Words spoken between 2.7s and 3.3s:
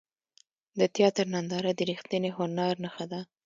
نښه ده.